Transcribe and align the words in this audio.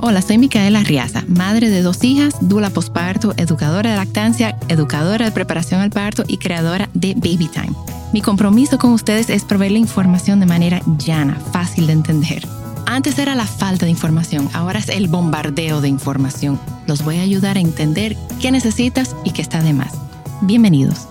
Hola, 0.00 0.22
soy 0.22 0.38
Micaela 0.38 0.84
Riaza, 0.84 1.24
madre 1.26 1.70
de 1.70 1.82
dos 1.82 2.04
hijas, 2.04 2.36
dula 2.40 2.70
posparto, 2.70 3.34
educadora 3.36 3.90
de 3.90 3.96
lactancia, 3.96 4.56
educadora 4.68 5.24
de 5.24 5.32
preparación 5.32 5.80
al 5.80 5.90
parto 5.90 6.22
y 6.28 6.38
creadora 6.38 6.88
de 6.94 7.14
Baby 7.14 7.48
Time. 7.48 7.72
Mi 8.12 8.22
compromiso 8.22 8.78
con 8.78 8.92
ustedes 8.92 9.28
es 9.28 9.44
proveer 9.44 9.72
la 9.72 9.78
información 9.78 10.38
de 10.38 10.46
manera 10.46 10.80
llana, 10.98 11.34
fácil 11.52 11.88
de 11.88 11.94
entender. 11.94 12.46
Antes 12.86 13.18
era 13.18 13.34
la 13.34 13.46
falta 13.46 13.86
de 13.86 13.90
información, 13.90 14.48
ahora 14.54 14.78
es 14.78 14.88
el 14.88 15.08
bombardeo 15.08 15.80
de 15.80 15.88
información. 15.88 16.60
Los 16.86 17.02
voy 17.02 17.18
a 17.18 17.22
ayudar 17.22 17.56
a 17.56 17.60
entender 17.60 18.16
qué 18.40 18.52
necesitas 18.52 19.16
y 19.24 19.32
qué 19.32 19.42
está 19.42 19.64
de 19.64 19.72
más. 19.72 19.98
Bienvenidos. 20.42 21.08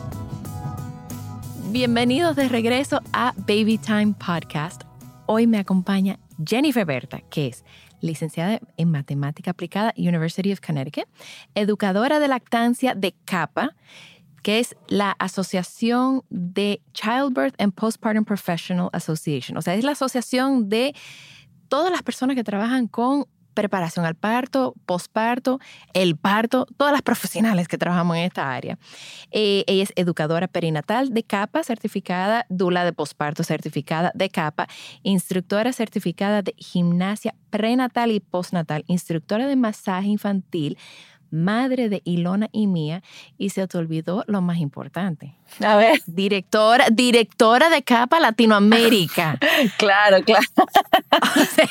Bienvenidos 1.72 2.38
de 2.38 2.48
regreso 2.48 3.02
a 3.12 3.34
Baby 3.36 3.80
Time 3.80 4.14
Podcast. 4.14 4.84
Hoy 5.26 5.46
me 5.46 5.58
acompaña 5.58 6.20
Jennifer 6.46 6.86
Berta, 6.86 7.22
que 7.30 7.48
es 7.48 7.66
licenciada 8.02 8.60
en 8.78 8.92
Matemática 8.92 9.52
Aplicada, 9.52 9.94
University 9.98 10.52
of 10.52 10.60
Connecticut, 10.60 11.06
educadora 11.56 12.20
de 12.20 12.28
lactancia 12.28 12.96
de 12.96 13.16
CAPA, 13.26 13.76
que 14.44 14.60
es 14.60 14.76
la 14.88 15.12
Asociación 15.20 16.24
de 16.30 16.82
Childbirth 16.94 17.56
and 17.60 17.74
Postpartum 17.74 18.24
Professional 18.24 18.90
Association. 18.94 19.58
O 19.58 19.62
sea, 19.62 19.76
es 19.76 19.84
la 19.84 19.92
asociación 19.92 20.70
de 20.70 20.96
todas 21.68 21.92
las 21.92 22.04
personas 22.04 22.36
que 22.36 22.44
trabajan 22.44 22.88
con 22.88 23.26
preparación 23.58 24.06
al 24.06 24.14
parto, 24.14 24.76
posparto, 24.86 25.60
el 25.94 26.16
parto, 26.16 26.68
todas 26.78 26.94
las 26.94 27.02
profesionales 27.02 27.68
que 27.68 27.80
trabajamos 27.80 28.16
en 28.18 28.24
esta 28.26 28.54
área. 28.54 28.78
Eh, 29.32 29.64
ella 29.66 29.82
es 29.82 29.94
educadora 29.96 30.48
perinatal 30.48 31.12
de 31.12 31.24
CAPA, 31.24 31.64
certificada, 31.64 32.46
dula 32.50 32.86
de 32.86 32.94
posparto 32.94 33.44
certificada 33.44 34.12
de 34.14 34.30
CAPA, 34.30 34.68
instructora 35.02 35.74
certificada 35.74 36.44
de 36.44 36.54
gimnasia 36.56 37.34
prenatal 37.50 38.12
y 38.12 38.20
postnatal, 38.20 38.84
instructora 38.86 39.48
de 39.48 39.56
masaje 39.56 40.10
infantil, 40.10 40.78
madre 41.32 41.90
de 41.90 42.02
Ilona 42.06 42.50
y 42.52 42.68
Mía, 42.68 43.02
y 43.40 43.50
se 43.50 43.68
te 43.68 43.78
olvidó 43.78 44.24
lo 44.28 44.42
más 44.42 44.58
importante. 44.58 45.36
A 45.66 45.76
ver. 45.78 46.00
Directora, 46.06 46.86
directora 46.92 47.70
de 47.70 47.82
Capa 47.82 48.20
Latinoamérica. 48.20 49.40
claro, 49.78 50.24
claro. 50.24 50.46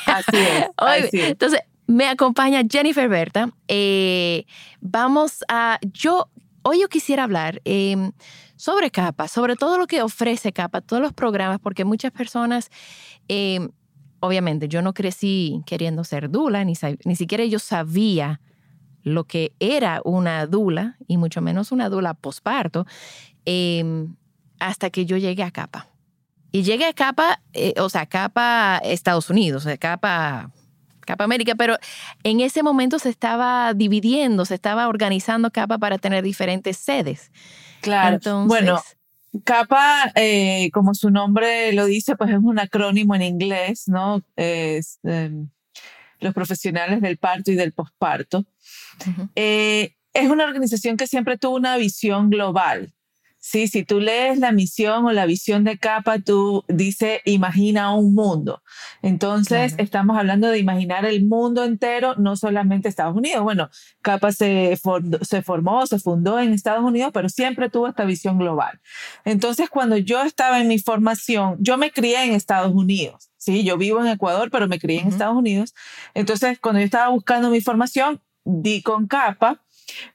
así 0.07 0.37
es. 0.37 0.67
así 0.77 1.21
es. 1.21 1.31
Entonces, 1.31 1.61
me 1.87 2.09
acompaña 2.09 2.63
Jennifer 2.69 3.09
Berta. 3.09 3.51
Eh, 3.69 4.45
vamos 4.81 5.45
a, 5.49 5.79
yo, 5.93 6.31
hoy 6.63 6.81
yo 6.81 6.89
quisiera 6.89 7.25
hablar 7.25 7.61
em, 7.65 8.13
sobre 8.57 8.91
Capa, 8.91 9.29
sobre 9.29 9.57
todo 9.57 9.79
lo 9.79 9.87
que 9.87 10.03
ofrece 10.03 10.53
Capa, 10.53 10.81
todos 10.81 11.03
los 11.03 11.13
programas, 11.13 11.61
porque 11.61 11.85
muchas 11.85 12.13
personas, 12.13 12.71
em, 13.29 13.71
obviamente, 14.21 14.69
yo 14.69 14.83
no 14.83 14.95
crecí 14.95 15.63
queriendo 15.67 16.05
ser 16.05 16.31
dula, 16.31 16.65
ni, 16.65 16.75
ni 17.05 17.17
siquiera 17.17 17.45
yo 17.45 17.59
sabía 17.59 18.41
lo 19.03 19.25
que 19.25 19.53
era 19.61 20.01
una 20.05 20.47
dula, 20.47 20.97
y 21.07 21.17
mucho 21.17 21.41
menos 21.41 21.71
una 21.71 21.89
dula 21.89 22.15
posparto, 22.15 22.87
em, 23.45 24.17
hasta 24.59 24.91
que 24.91 25.07
yo 25.07 25.17
llegué 25.17 25.45
a 25.45 25.53
Capa. 25.53 25.89
Y 26.51 26.63
llegué 26.63 26.87
a 26.87 26.93
Capa, 26.93 27.43
eh, 27.53 27.75
o 27.79 27.89
sea, 27.89 28.07
Capa 28.07 28.81
Estados 28.83 29.31
Unidos, 29.31 29.65
o 29.65 29.69
sea, 29.69 29.77
Capa 29.77 30.51
Capa 31.07 31.25
América, 31.25 31.55
pero 31.55 31.79
en 32.23 32.41
ese 32.41 32.63
momento 32.63 32.99
se 32.99 33.09
estaba 33.09 33.73
dividiendo, 33.73 34.45
se 34.45 34.55
estaba 34.55 34.89
organizando 34.89 35.51
Capa 35.51 35.79
para 35.79 35.97
tener 35.97 36.23
diferentes 36.23 36.77
sedes. 36.77 37.31
Claro. 37.81 38.19
bueno, 38.47 38.83
Capa, 39.45 40.13
eh, 40.15 40.71
como 40.73 40.95
su 40.95 41.11
nombre 41.11 41.73
lo 41.73 41.87
dice, 41.87 42.17
pues 42.17 42.31
es 42.31 42.39
un 42.39 42.59
acrónimo 42.59 43.15
en 43.15 43.23
inglés, 43.23 43.85
¿no? 43.87 44.23
Es 44.37 44.99
em, 45.05 45.49
los 46.21 46.35
profesionales 46.35 47.01
del 47.01 47.19
parto 47.19 47.51
y 47.51 47.55
del 47.55 47.73
posparto. 47.73 48.45
Eh, 49.35 49.95
es 50.13 50.31
una 50.31 50.45
organización 50.45 50.97
que 50.97 51.07
siempre 51.07 51.37
tuvo 51.37 51.57
una 51.57 51.77
visión 51.77 52.31
global. 52.31 52.93
Sí, 53.49 53.69
si 53.69 53.85
tú 53.85 54.01
lees 54.01 54.41
la 54.41 54.51
misión 54.51 55.05
o 55.05 55.13
la 55.13 55.25
visión 55.25 55.63
de 55.63 55.79
Capa, 55.79 56.19
tú 56.19 56.65
dice 56.67 57.21
imagina 57.25 57.95
un 57.95 58.13
mundo. 58.13 58.61
Entonces, 59.03 59.77
estamos 59.79 60.19
hablando 60.19 60.49
de 60.49 60.59
imaginar 60.59 61.05
el 61.05 61.25
mundo 61.25 61.63
entero, 61.63 62.17
no 62.17 62.35
solamente 62.35 62.89
Estados 62.89 63.15
Unidos. 63.17 63.45
Bueno, 63.45 63.71
Capa 64.03 64.33
se, 64.33 64.77
se 65.23 65.43
formó, 65.43 65.87
se 65.87 66.01
fundó 66.01 66.41
en 66.41 66.55
Estados 66.55 66.83
Unidos, 66.83 67.13
pero 67.15 67.29
siempre 67.29 67.71
tuvo 67.71 67.87
esta 67.87 68.05
visión 68.05 68.37
global. 68.37 68.81
Entonces, 69.25 69.71
cuando 69.71 69.97
yo 69.97 70.23
estaba 70.23 70.61
en 70.61 70.67
mi 70.67 70.81
formación, 70.81 71.55
yo 71.61 71.79
me 71.79 71.93
crié 71.93 72.25
en 72.25 72.33
Estados 72.33 72.75
Unidos. 72.75 73.31
Sí, 73.37 73.63
yo 73.63 73.79
vivo 73.79 74.01
en 74.01 74.09
Ecuador, 74.09 74.51
pero 74.51 74.67
me 74.67 74.81
crié 74.81 75.03
en 75.03 75.07
Estados 75.07 75.37
Unidos. 75.37 75.73
Entonces, 76.15 76.59
cuando 76.59 76.81
yo 76.81 76.87
estaba 76.87 77.11
buscando 77.11 77.51
mi 77.51 77.61
formación, 77.61 78.21
di 78.45 78.83
con 78.83 79.07
Capa, 79.07 79.63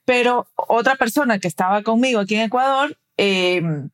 pero 0.03 0.48
otra 0.56 0.96
persona 0.96 1.40
que 1.40 1.48
estaba 1.48 1.81
conmigo 1.81 2.19
aquí 2.19 2.36
en 2.36 2.42
Ecuador 2.42 2.98
Em, 3.17 3.89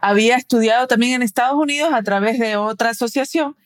había 0.00 0.36
estudiado 0.36 0.86
también 0.86 1.14
en 1.14 1.22
Estados 1.22 1.58
Unidos 1.58 1.92
a 1.92 2.02
través 2.02 2.38
de 2.38 2.56
otra 2.56 2.90
asociación 2.90 3.56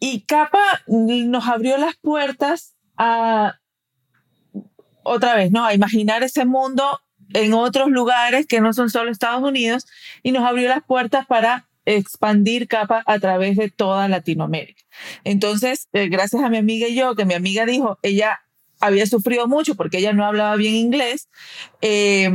y 0.00 0.22
CAPA 0.22 0.82
nos 0.86 1.46
abrió 1.48 1.76
las 1.76 1.96
puertas 1.96 2.76
a, 2.96 3.58
otra 5.02 5.34
vez, 5.34 5.50
¿no? 5.50 5.64
A 5.64 5.74
imaginar 5.74 6.22
ese 6.22 6.44
mundo 6.44 7.00
en 7.34 7.52
otros 7.52 7.88
lugares 7.88 8.46
que 8.46 8.60
no 8.60 8.72
son 8.72 8.90
solo 8.90 9.10
Estados 9.10 9.42
Unidos 9.42 9.86
y 10.22 10.32
nos 10.32 10.44
abrió 10.44 10.68
las 10.68 10.82
puertas 10.84 11.26
para 11.26 11.68
expandir 11.84 12.68
CAPA 12.68 13.02
a 13.06 13.18
través 13.18 13.56
de 13.56 13.70
toda 13.70 14.08
Latinoamérica. 14.08 14.82
Entonces, 15.24 15.88
eh, 15.92 16.08
gracias 16.08 16.42
a 16.42 16.48
mi 16.48 16.58
amiga 16.58 16.86
y 16.86 16.94
yo, 16.94 17.14
que 17.14 17.24
mi 17.24 17.34
amiga 17.34 17.64
dijo, 17.64 17.98
ella 18.02 18.40
había 18.80 19.06
sufrido 19.06 19.48
mucho 19.48 19.74
porque 19.74 19.98
ella 19.98 20.12
no 20.12 20.24
hablaba 20.24 20.54
bien 20.56 20.74
inglés, 20.74 21.28
eh, 21.80 22.30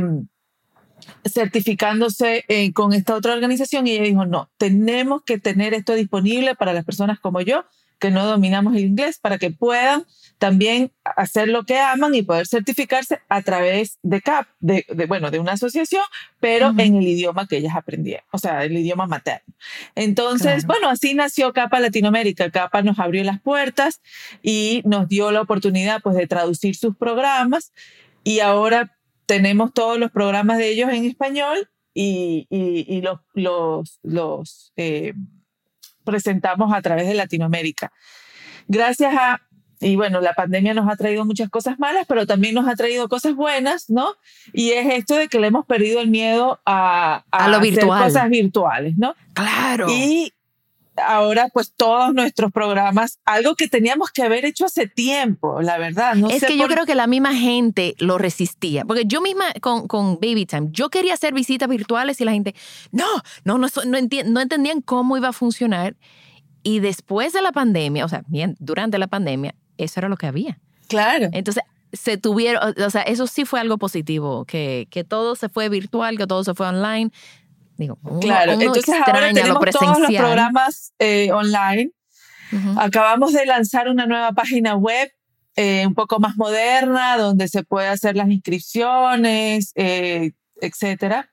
certificándose 1.24 2.44
eh, 2.48 2.72
con 2.72 2.92
esta 2.92 3.14
otra 3.14 3.34
organización 3.34 3.86
y 3.86 3.92
ella 3.92 4.04
dijo, 4.04 4.26
no, 4.26 4.50
tenemos 4.56 5.22
que 5.24 5.38
tener 5.38 5.74
esto 5.74 5.94
disponible 5.94 6.54
para 6.54 6.72
las 6.72 6.84
personas 6.84 7.18
como 7.20 7.40
yo 7.40 7.64
que 7.98 8.10
no 8.10 8.26
dominamos 8.26 8.76
el 8.76 8.84
inglés 8.84 9.18
para 9.18 9.38
que 9.38 9.50
puedan 9.50 10.04
también 10.38 10.92
hacer 11.16 11.48
lo 11.48 11.64
que 11.64 11.78
aman 11.78 12.14
y 12.14 12.22
poder 12.22 12.46
certificarse 12.46 13.20
a 13.28 13.40
través 13.40 13.98
de 14.02 14.20
CAP, 14.20 14.46
de, 14.60 14.84
bueno, 15.08 15.30
de 15.30 15.38
una 15.38 15.52
asociación, 15.52 16.02
pero 16.40 16.74
en 16.76 16.96
el 16.96 17.06
idioma 17.06 17.46
que 17.46 17.56
ellas 17.56 17.74
aprendieron, 17.74 18.24
o 18.30 18.38
sea, 18.38 18.64
el 18.64 18.76
idioma 18.76 19.06
materno. 19.06 19.54
Entonces, 19.94 20.66
bueno, 20.66 20.90
así 20.90 21.14
nació 21.14 21.52
CAPA 21.52 21.80
Latinoamérica. 21.80 22.50
CAPA 22.50 22.82
nos 22.82 22.98
abrió 22.98 23.24
las 23.24 23.40
puertas 23.40 24.02
y 24.42 24.82
nos 24.84 25.08
dio 25.08 25.30
la 25.30 25.40
oportunidad 25.40 26.02
pues 26.02 26.16
de 26.16 26.26
traducir 26.26 26.76
sus 26.76 26.96
programas 26.96 27.72
y 28.22 28.40
ahora 28.40 28.93
tenemos 29.26 29.72
todos 29.72 29.98
los 29.98 30.10
programas 30.10 30.58
de 30.58 30.68
ellos 30.68 30.90
en 30.92 31.04
español 31.04 31.68
y, 31.94 32.46
y, 32.50 33.00
los, 33.00 33.20
los, 33.34 34.00
los 34.02 34.72
eh, 34.76 35.14
presentamos 36.04 36.72
a 36.74 36.82
través 36.82 37.06
de 37.06 37.14
Latinoamérica. 37.14 37.92
Gracias 38.66 39.14
a, 39.16 39.40
y 39.80 39.96
bueno, 39.96 40.20
la 40.20 40.34
pandemia 40.34 40.74
nos 40.74 40.90
ha 40.90 40.96
traído 40.96 41.24
muchas 41.24 41.48
cosas 41.50 41.78
malas, 41.78 42.06
pero 42.08 42.26
también 42.26 42.54
nos 42.54 42.68
ha 42.68 42.74
traído 42.74 43.08
cosas 43.08 43.34
buenas, 43.34 43.90
¿no? 43.90 44.14
Y 44.52 44.70
es 44.70 44.86
esto 44.92 45.16
de 45.16 45.28
que 45.28 45.38
le 45.38 45.46
hemos 45.48 45.66
perdido 45.66 46.00
el 46.00 46.08
miedo 46.08 46.60
a, 46.66 47.24
a, 47.30 47.48
lo 47.48 47.58
hacer 47.58 47.86
cosas 47.86 48.28
virtuales, 48.28 48.96
¿no? 48.96 49.14
Claro. 49.32 49.86
Y 49.88 50.32
ahora 50.96 51.48
pues 51.52 51.72
todos 51.76 52.14
nuestros 52.14 52.52
programas, 52.52 53.18
algo 53.24 53.54
que 53.54 53.68
teníamos 53.68 54.10
que 54.10 54.22
haber 54.22 54.44
hecho 54.44 54.66
hace 54.66 54.86
tiempo, 54.86 55.60
la 55.60 55.78
verdad. 55.78 56.14
No 56.14 56.30
es 56.30 56.44
que 56.44 56.56
yo 56.56 56.66
creo 56.66 56.86
que 56.86 56.94
la 56.94 57.06
misma 57.06 57.34
gente 57.34 57.94
lo 57.98 58.18
resistía, 58.18 58.84
porque 58.84 59.04
yo 59.06 59.20
misma 59.20 59.46
con, 59.60 59.86
con 59.88 60.14
Baby 60.14 60.46
Time, 60.46 60.68
yo 60.70 60.90
quería 60.90 61.14
hacer 61.14 61.34
visitas 61.34 61.68
virtuales 61.68 62.20
y 62.20 62.24
la 62.24 62.32
gente, 62.32 62.54
no, 62.92 63.06
no, 63.44 63.58
no, 63.58 63.68
no, 63.84 63.98
no 64.26 64.40
entendían 64.40 64.80
cómo 64.80 65.16
iba 65.16 65.28
a 65.28 65.32
funcionar. 65.32 65.96
Y 66.66 66.80
después 66.80 67.34
de 67.34 67.42
la 67.42 67.52
pandemia, 67.52 68.06
o 68.06 68.08
sea, 68.08 68.24
bien, 68.26 68.56
durante 68.58 68.96
la 68.96 69.06
pandemia, 69.06 69.54
eso 69.76 70.00
era 70.00 70.08
lo 70.08 70.16
que 70.16 70.26
había. 70.26 70.58
Claro. 70.88 71.28
Entonces, 71.32 71.62
se 71.92 72.16
tuvieron, 72.16 72.74
o 72.78 72.90
sea, 72.90 73.02
eso 73.02 73.26
sí 73.26 73.44
fue 73.44 73.60
algo 73.60 73.78
positivo, 73.78 74.44
que, 74.44 74.88
que 74.90 75.04
todo 75.04 75.36
se 75.36 75.48
fue 75.48 75.68
virtual, 75.68 76.16
que 76.16 76.26
todo 76.26 76.42
se 76.42 76.54
fue 76.54 76.66
online. 76.66 77.10
Digo, 77.76 77.98
claro, 78.20 78.52
entonces 78.52 78.94
ahora 79.06 79.32
tenemos 79.32 79.58
todos 79.70 79.98
los 79.98 80.12
programas 80.12 80.92
eh, 80.98 81.32
online. 81.32 81.90
Acabamos 82.76 83.32
de 83.32 83.46
lanzar 83.46 83.88
una 83.88 84.06
nueva 84.06 84.30
página 84.30 84.76
web 84.76 85.10
eh, 85.56 85.86
un 85.86 85.94
poco 85.94 86.18
más 86.18 86.36
moderna, 86.36 87.16
donde 87.16 87.48
se 87.48 87.62
puede 87.62 87.88
hacer 87.88 88.16
las 88.16 88.28
inscripciones, 88.28 89.72
eh, 89.76 90.32
etcétera. 90.60 91.30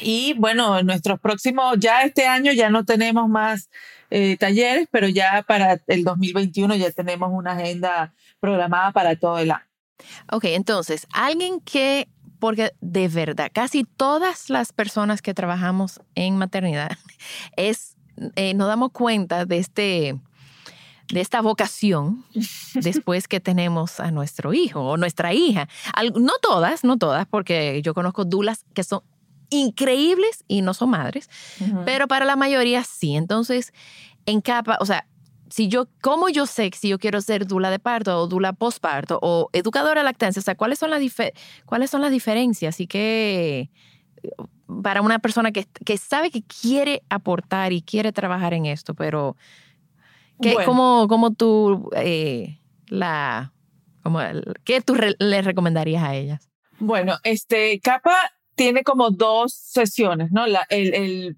Y 0.00 0.34
bueno, 0.34 0.82
nuestros 0.82 1.20
próximos, 1.20 1.76
ya 1.78 2.02
este 2.02 2.26
año 2.26 2.52
ya 2.52 2.68
no 2.68 2.84
tenemos 2.84 3.28
más 3.28 3.70
eh, 4.10 4.36
talleres, 4.38 4.88
pero 4.90 5.08
ya 5.08 5.42
para 5.46 5.80
el 5.86 6.04
2021 6.04 6.76
ya 6.76 6.90
tenemos 6.90 7.30
una 7.32 7.52
agenda 7.52 8.12
programada 8.40 8.92
para 8.92 9.16
todo 9.16 9.38
el 9.38 9.52
año. 9.52 9.64
Ok, 10.30 10.44
entonces, 10.46 11.06
alguien 11.12 11.60
que, 11.60 12.08
porque 12.44 12.74
de 12.82 13.08
verdad, 13.08 13.50
casi 13.50 13.84
todas 13.84 14.50
las 14.50 14.74
personas 14.74 15.22
que 15.22 15.32
trabajamos 15.32 16.02
en 16.14 16.36
maternidad, 16.36 16.90
es, 17.56 17.96
eh, 18.36 18.52
nos 18.52 18.68
damos 18.68 18.92
cuenta 18.92 19.46
de 19.46 19.56
este 19.56 20.20
de 21.08 21.20
esta 21.22 21.40
vocación 21.40 22.22
después 22.74 23.28
que 23.28 23.40
tenemos 23.40 23.98
a 23.98 24.10
nuestro 24.10 24.52
hijo 24.52 24.82
o 24.82 24.98
nuestra 24.98 25.32
hija. 25.32 25.70
No 26.20 26.34
todas, 26.42 26.84
no 26.84 26.98
todas, 26.98 27.26
porque 27.26 27.80
yo 27.80 27.94
conozco 27.94 28.26
dulas 28.26 28.66
que 28.74 28.84
son 28.84 29.00
increíbles 29.48 30.44
y 30.46 30.60
no 30.60 30.74
son 30.74 30.90
madres, 30.90 31.30
pero 31.86 32.08
para 32.08 32.26
la 32.26 32.36
mayoría 32.36 32.84
sí. 32.84 33.16
Entonces, 33.16 33.72
en 34.26 34.42
capa, 34.42 34.76
o 34.80 34.84
sea, 34.84 35.06
si 35.54 35.68
yo, 35.68 35.86
¿cómo 36.00 36.28
yo 36.30 36.46
sé 36.46 36.68
si 36.74 36.88
yo 36.88 36.98
quiero 36.98 37.20
ser 37.20 37.46
dula 37.46 37.70
de 37.70 37.78
parto 37.78 38.18
o 38.18 38.26
dula 38.26 38.54
postparto 38.54 39.20
o 39.22 39.50
educadora 39.52 40.00
de 40.00 40.04
lactancia? 40.04 40.40
O 40.40 40.42
sea, 40.42 40.56
¿cuáles 40.56 40.80
son 40.80 40.90
las, 40.90 41.00
¿cuáles 41.64 41.90
son 41.90 42.00
las 42.00 42.10
diferencias? 42.10 42.80
Y 42.80 42.88
que 42.88 43.70
para 44.82 45.00
una 45.00 45.20
persona 45.20 45.52
que, 45.52 45.68
que, 45.84 45.96
sabe 45.96 46.32
que 46.32 46.42
quiere 46.42 47.04
aportar 47.08 47.72
y 47.72 47.82
quiere 47.82 48.10
trabajar 48.10 48.52
en 48.52 48.66
esto, 48.66 48.94
pero 48.94 49.36
¿qué, 50.42 50.56
¿cómo, 50.64 51.06
¿cómo, 51.08 51.32
tú 51.32 51.88
eh, 51.94 52.58
la... 52.88 53.52
Como, 54.02 54.18
¿Qué 54.64 54.80
tú 54.80 54.96
le 54.96 55.42
recomendarías 55.42 56.02
a 56.02 56.16
ellas? 56.16 56.50
Bueno, 56.80 57.18
este, 57.22 57.78
capa 57.78 58.16
tiene 58.56 58.82
como 58.82 59.10
dos 59.10 59.54
sesiones, 59.54 60.32
¿no? 60.32 60.48
La, 60.48 60.66
el, 60.68 60.94
el 60.94 61.36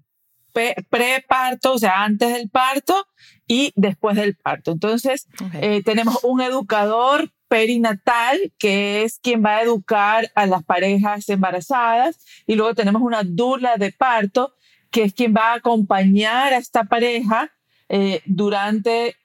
preparto, 0.89 1.73
o 1.73 1.77
sea, 1.77 2.03
antes 2.03 2.33
del 2.33 2.49
parto 2.49 3.05
y 3.47 3.71
después 3.75 4.15
del 4.15 4.35
parto. 4.35 4.71
Entonces, 4.71 5.27
eh, 5.61 5.81
tenemos 5.83 6.19
un 6.23 6.41
educador 6.41 7.31
perinatal, 7.47 8.53
que 8.59 9.03
es 9.03 9.19
quien 9.19 9.43
va 9.43 9.57
a 9.57 9.61
educar 9.61 10.31
a 10.35 10.45
las 10.45 10.63
parejas 10.63 11.27
embarazadas, 11.29 12.19
y 12.45 12.55
luego 12.55 12.75
tenemos 12.75 13.01
una 13.01 13.23
dula 13.23 13.77
de 13.77 13.91
parto, 13.91 14.53
que 14.91 15.03
es 15.03 15.13
quien 15.13 15.33
va 15.33 15.51
a 15.51 15.55
acompañar 15.55 16.53
a 16.53 16.57
esta 16.57 16.83
pareja 16.83 17.51
eh, 17.89 18.21
durante 18.25 19.15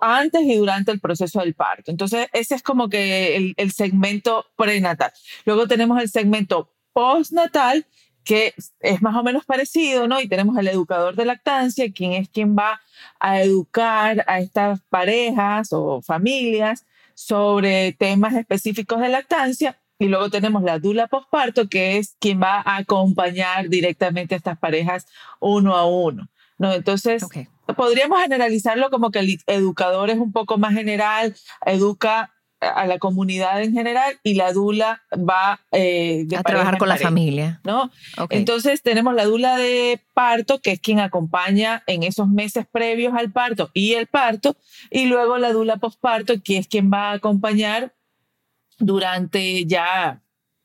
antes 0.00 0.42
y 0.42 0.56
durante 0.56 0.92
el 0.92 1.00
proceso 1.00 1.40
del 1.40 1.54
parto. 1.54 1.90
Entonces, 1.90 2.28
ese 2.32 2.54
es 2.54 2.62
como 2.62 2.88
que 2.88 3.36
el, 3.36 3.54
el 3.56 3.72
segmento 3.72 4.46
prenatal. 4.56 5.12
Luego 5.44 5.66
tenemos 5.66 6.00
el 6.00 6.08
segmento 6.08 6.70
postnatal, 6.92 7.86
que 8.24 8.54
es 8.80 9.02
más 9.02 9.14
o 9.16 9.22
menos 9.22 9.44
parecido, 9.44 10.08
¿no? 10.08 10.20
Y 10.20 10.28
tenemos 10.28 10.56
al 10.56 10.68
educador 10.68 11.14
de 11.14 11.26
lactancia, 11.26 11.92
quien 11.92 12.12
es 12.12 12.28
quien 12.28 12.56
va 12.56 12.80
a 13.20 13.40
educar 13.42 14.24
a 14.26 14.40
estas 14.40 14.80
parejas 14.88 15.68
o 15.72 16.00
familias 16.02 16.86
sobre 17.14 17.92
temas 17.92 18.34
específicos 18.34 19.00
de 19.00 19.08
lactancia. 19.08 19.78
Y 19.98 20.08
luego 20.08 20.28
tenemos 20.30 20.62
la 20.62 20.78
dula 20.78 21.06
postparto, 21.06 21.68
que 21.68 21.98
es 21.98 22.16
quien 22.18 22.42
va 22.42 22.60
a 22.60 22.78
acompañar 22.78 23.68
directamente 23.68 24.34
a 24.34 24.38
estas 24.38 24.58
parejas 24.58 25.06
uno 25.38 25.76
a 25.76 25.86
uno. 25.86 26.28
¿no? 26.58 26.72
Entonces, 26.72 27.24
podríamos 27.76 28.20
generalizarlo 28.20 28.90
como 28.90 29.10
que 29.10 29.20
el 29.20 29.38
educador 29.46 30.10
es 30.10 30.18
un 30.18 30.32
poco 30.32 30.58
más 30.58 30.74
general, 30.74 31.34
educa 31.64 32.33
a 32.64 32.86
la 32.86 32.98
comunidad 32.98 33.62
en 33.62 33.72
general 33.72 34.18
y 34.22 34.34
la 34.34 34.52
dula 34.52 35.02
va 35.12 35.60
eh, 35.72 36.26
a 36.36 36.42
trabajar 36.42 36.78
con 36.78 36.88
la 36.88 36.96
familia. 36.96 37.60
¿no? 37.64 37.90
Entonces 38.30 38.82
tenemos 38.82 39.14
la 39.14 39.24
dula 39.24 39.56
de 39.56 40.00
parto, 40.14 40.60
que 40.60 40.72
es 40.72 40.80
quien 40.80 41.00
acompaña 41.00 41.82
en 41.86 42.02
esos 42.02 42.28
meses 42.28 42.66
previos 42.70 43.14
al 43.14 43.32
parto 43.32 43.70
y 43.74 43.94
el 43.94 44.06
parto, 44.06 44.56
y 44.90 45.06
luego 45.06 45.38
la 45.38 45.52
dula 45.52 45.76
posparto, 45.76 46.34
que 46.42 46.58
es 46.58 46.68
quien 46.68 46.90
va 46.92 47.10
a 47.10 47.14
acompañar 47.14 47.94
durante 48.78 49.64
ya 49.66 50.20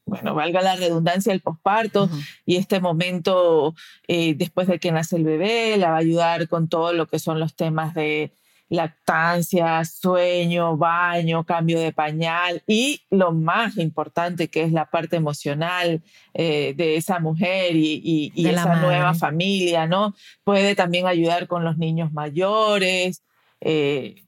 bueno, 0.09 0.33
valga 0.33 0.61
la 0.61 0.75
redundancia, 0.75 1.31
el 1.31 1.41
posparto 1.41 2.09
y 2.45 2.55
este 2.55 2.79
momento 2.79 3.75
eh, 4.07 4.33
después 4.33 4.67
de 4.67 4.79
que 4.79 4.91
nace 4.91 5.15
el 5.15 5.23
bebé, 5.23 5.77
la 5.77 5.91
va 5.91 5.97
a 5.97 5.99
ayudar 5.99 6.47
con 6.47 6.67
todo 6.67 6.93
lo 6.93 7.07
que 7.07 7.19
son 7.19 7.39
los 7.39 7.55
temas 7.55 7.93
de 7.93 8.33
lactancia, 8.69 9.83
sueño, 9.83 10.77
baño, 10.77 11.43
cambio 11.43 11.79
de 11.79 11.91
pañal 11.91 12.63
y 12.67 13.01
lo 13.09 13.31
más 13.31 13.77
importante 13.77 14.47
que 14.47 14.63
es 14.63 14.71
la 14.71 14.85
parte 14.89 15.15
emocional 15.15 16.03
eh, 16.35 16.73
de 16.77 16.95
esa 16.95 17.19
mujer 17.19 17.75
y, 17.75 18.31
esa 18.35 18.75
nueva 18.75 19.15
familia, 19.15 19.87
¿no? 19.87 20.15
Puede 20.43 20.75
también 20.75 21.07
ayudar 21.07 21.47
con 21.47 21.63
los 21.63 21.77
niños 21.77 22.13
mayores. 22.13 23.23
Eh, 23.61 24.23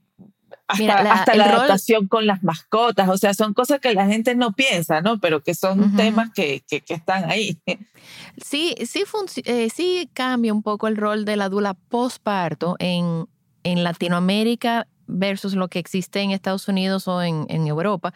hasta, 0.67 1.35
la, 1.35 1.45
adaptación 1.45 2.07
con 2.07 2.25
las 2.25 2.43
mascotas, 2.43 3.09
o 3.09 3.17
sea, 3.17 3.33
son 3.33 3.53
cosas 3.53 3.79
que 3.79 3.93
la 3.93 4.05
gente 4.07 4.35
no 4.35 4.53
piensa, 4.53 5.01
¿no? 5.01 5.19
Pero 5.19 5.43
que 5.43 5.53
son 5.53 5.95
temas 5.95 6.31
que, 6.33 6.61
que, 6.67 6.83
están 6.88 7.29
ahí. 7.29 7.59
Sí, 8.43 8.73
sí, 8.88 9.03
eh, 9.45 9.69
sí 9.69 10.09
cambia 10.13 10.53
un 10.53 10.63
poco 10.63 10.88
el 10.88 10.97
rol 10.97 11.23
de 11.23 11.35
la 11.35 11.49
dula 11.49 11.75
postparto 11.75 12.75
en, 12.79 13.27
en 13.63 13.83
Latinoamérica 13.83 14.87
versus 15.07 15.53
lo 15.55 15.67
que 15.67 15.79
existe 15.79 16.21
en 16.21 16.31
Estados 16.31 16.67
Unidos 16.67 17.07
o 17.07 17.21
en, 17.21 17.67
Europa, 17.67 18.13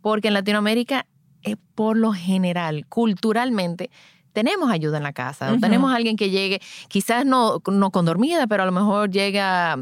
porque 0.00 0.28
en 0.28 0.34
Latinoamérica, 0.34 1.06
eh, 1.42 1.56
por 1.74 1.96
lo 1.96 2.12
general, 2.12 2.86
culturalmente, 2.88 3.90
tenemos 4.32 4.70
ayuda 4.70 4.96
en 4.96 5.04
la 5.04 5.12
casa, 5.12 5.56
tenemos 5.60 5.94
alguien 5.94 6.16
que 6.16 6.30
llegue, 6.30 6.60
quizás 6.88 7.24
no, 7.24 7.62
no 7.70 7.90
con 7.90 8.04
dormida, 8.04 8.46
pero 8.48 8.64
a 8.64 8.66
lo 8.66 8.72
mejor 8.72 9.10
llega 9.10 9.78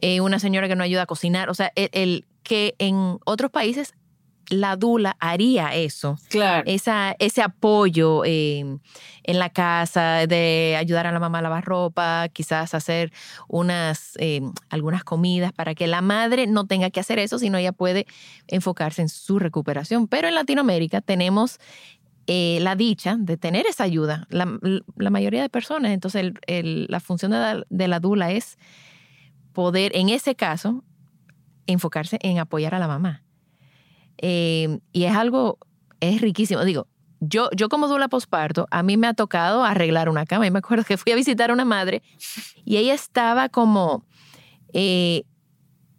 eh, 0.00 0.22
una 0.22 0.38
señora 0.38 0.68
que 0.68 0.74
nos 0.74 0.86
ayuda 0.86 1.02
a 1.02 1.06
cocinar, 1.06 1.50
o 1.50 1.54
sea, 1.54 1.70
el, 1.76 2.24
que 2.42 2.74
en 2.78 3.18
otros 3.26 3.50
países 3.50 3.94
la 4.50 4.76
dula 4.76 5.16
haría 5.20 5.74
eso. 5.74 6.18
Claro. 6.28 6.64
Esa, 6.66 7.14
ese 7.18 7.40
apoyo 7.40 8.24
eh, 8.24 8.78
en 9.22 9.38
la 9.38 9.48
casa, 9.50 10.26
de 10.26 10.76
ayudar 10.76 11.06
a 11.06 11.12
la 11.12 11.20
mamá 11.20 11.38
a 11.38 11.42
lavar 11.42 11.64
ropa, 11.64 12.28
quizás 12.28 12.74
hacer 12.74 13.12
unas, 13.48 14.16
eh, 14.18 14.42
algunas 14.68 15.04
comidas 15.04 15.52
para 15.52 15.74
que 15.74 15.86
la 15.86 16.02
madre 16.02 16.46
no 16.46 16.66
tenga 16.66 16.90
que 16.90 17.00
hacer 17.00 17.18
eso, 17.18 17.38
sino 17.38 17.58
ella 17.58 17.72
puede 17.72 18.06
enfocarse 18.48 19.02
en 19.02 19.08
su 19.08 19.38
recuperación. 19.38 20.08
Pero 20.08 20.28
en 20.28 20.34
Latinoamérica 20.34 21.00
tenemos 21.00 21.58
eh, 22.26 22.58
la 22.60 22.74
dicha 22.74 23.16
de 23.18 23.36
tener 23.36 23.66
esa 23.66 23.84
ayuda, 23.84 24.26
la, 24.30 24.46
mayoría 25.10 25.42
de 25.42 25.48
personas. 25.48 25.92
Entonces, 25.92 26.32
la 26.46 27.00
función 27.00 27.30
de 27.30 27.38
la, 27.38 27.64
de 27.68 27.88
la 27.88 28.00
dula 28.00 28.32
es 28.32 28.58
poder, 29.52 29.92
en 29.94 30.08
ese 30.08 30.34
caso, 30.34 30.84
enfocarse 31.66 32.18
en 32.22 32.38
apoyar 32.38 32.74
a 32.74 32.80
la 32.80 32.88
mamá 32.88 33.22
Em, 34.22 34.80
y 34.92 35.04
es 35.04 35.16
algo, 35.16 35.58
es 36.00 36.20
riquísimo. 36.20 36.64
Digo, 36.64 36.86
yo, 37.20 37.48
yo 37.56 37.68
como 37.68 37.88
dula 37.88 38.08
posparto, 38.08 38.66
a 38.70 38.82
mí 38.82 38.96
me 38.96 39.06
ha 39.06 39.14
tocado 39.14 39.64
arreglar 39.64 40.08
una 40.08 40.26
cama. 40.26 40.46
Y 40.46 40.50
me 40.50 40.58
acuerdo 40.58 40.84
que 40.84 40.96
fui 40.98 41.12
a 41.12 41.16
visitar 41.16 41.50
a 41.50 41.54
una 41.54 41.64
madre 41.64 42.02
y 42.64 42.76
ella 42.76 42.94
estaba 42.94 43.48
como, 43.48 44.04
eh, 44.72 45.24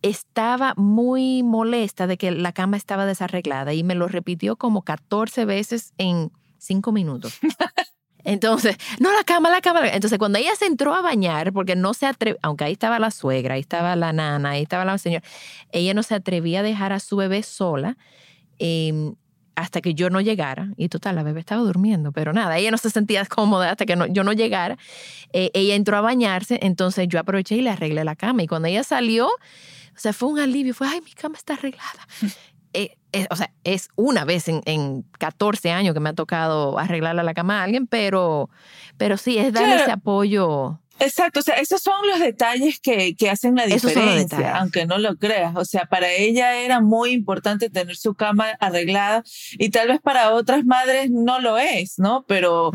estaba 0.02 0.74
muy 0.78 1.44
molesta 1.44 2.08
de 2.08 2.18
que 2.18 2.32
la 2.32 2.54
cama 2.54 2.78
estaba 2.78 3.06
desarreglada 3.06 3.74
y 3.74 3.84
me 3.84 3.96
lo 3.96 4.08
repitió 4.08 4.56
como 4.56 4.84
14 4.84 5.46
veces 5.46 5.94
en 5.98 6.32
5 6.58 6.92
minutos. 6.92 7.40
Entonces, 8.24 8.78
no, 9.00 9.12
la 9.14 9.24
cama, 9.24 9.50
la 9.50 9.62
cama. 9.62 9.88
Entonces, 9.90 10.18
cuando 10.20 10.40
ella 10.40 10.56
se 10.56 10.66
entró 10.66 10.94
a 10.94 11.02
bañar, 11.02 11.54
porque 11.54 11.76
no 11.76 11.94
se 11.94 12.06
atrevía, 12.06 12.40
aunque 12.42 12.66
ahí 12.66 12.74
estaba 12.74 13.00
la 13.00 13.12
suegra, 13.12 13.56
ahí 13.56 13.62
estaba 13.62 13.96
la 13.96 14.14
nana, 14.14 14.52
ahí 14.52 14.64
estaba 14.64 14.86
la 14.86 14.98
señora, 14.98 15.24
ella 15.72 15.94
no 15.94 16.04
se 16.04 16.16
atrevía 16.16 16.60
a 16.60 16.64
dejar 16.64 16.94
a 16.94 17.00
su 17.00 17.16
bebé 17.18 17.44
sola 17.44 17.98
em, 18.60 19.16
hasta 19.56 19.82
que 19.82 19.94
yo 19.94 20.10
no 20.10 20.22
llegara. 20.22 20.70
Y 20.78 20.90
total, 20.90 21.16
la 21.16 21.24
bebé 21.24 21.40
estaba 21.40 21.62
durmiendo, 21.62 22.12
pero 22.12 22.34
nada, 22.34 22.58
ella 22.58 22.72
no 22.72 22.78
se 22.78 22.90
sentía 22.90 23.26
cómoda 23.26 23.72
hasta 23.72 23.86
que 23.86 23.96
yo 24.12 24.24
no 24.24 24.34
llegara. 24.34 24.78
Eh, 25.34 25.52
ella 25.54 25.76
entró 25.76 25.98
a 25.98 26.02
bañarse, 26.02 26.60
entonces 26.62 27.08
yo 27.08 27.20
aproveché 27.20 27.56
y 27.56 27.62
le 27.62 27.70
arreglé 27.70 28.04
la 28.04 28.16
cama. 28.16 28.44
Y 28.44 28.48
cuando 28.48 28.68
ella 28.68 28.84
salió, 28.84 29.28
o 29.28 30.00
sea, 30.00 30.14
fue 30.14 30.30
un 30.30 30.40
alivio, 30.40 30.74
fue, 30.74 30.88
ay, 30.88 31.02
mi 31.02 31.12
cama 31.12 31.38
está 31.38 31.54
arreglada. 31.54 32.08
Eh, 32.74 32.96
o 33.30 33.36
sea, 33.36 33.52
es 33.64 33.90
una 33.96 34.24
vez 34.24 34.48
en, 34.48 34.62
en, 34.66 35.04
14 35.20 35.72
años 35.72 35.94
que 35.94 36.00
me 36.00 36.10
ha 36.10 36.14
tocado 36.14 36.80
arreglarle 36.80 37.24
la 37.24 37.34
cama 37.34 37.60
a 37.60 37.64
alguien, 37.64 37.86
pero, 37.86 38.50
pero 38.98 39.18
sí, 39.18 39.38
es 39.38 39.52
darle 39.52 39.76
ese 39.76 39.92
apoyo. 39.92 40.80
Exacto, 41.02 41.40
o 41.40 41.44
sea, 41.44 41.56
esos 41.56 41.82
son 41.82 41.96
los 42.08 42.20
detalles 42.20 42.80
que, 42.80 43.16
que 43.16 43.30
hacen 43.30 43.56
la 43.56 43.66
diferencia, 43.66 44.58
aunque 44.58 44.86
no 44.86 45.00
lo 45.00 45.18
creas. 45.18 45.56
O 45.56 45.66
sea, 45.66 45.86
para 45.86 46.12
ella 46.12 46.56
era 46.58 46.80
muy 46.80 47.12
importante 47.12 47.72
tener 47.72 47.96
su 47.96 48.14
cama 48.14 48.50
arreglada 48.60 49.24
y 49.54 49.70
tal 49.72 49.88
vez 49.88 50.00
para 50.00 50.32
otras 50.32 50.64
madres 50.64 51.10
no 51.10 51.40
lo 51.40 51.58
es, 51.58 51.98
¿no? 51.98 52.24
Pero 52.28 52.72